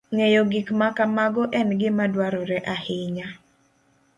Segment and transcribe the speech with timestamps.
[0.13, 3.27] Ng'eyo gik ma kamago en gima dwarore ahinya.